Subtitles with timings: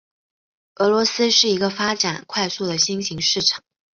[0.77, 3.61] 俄罗斯是一个发展快速的新型市场。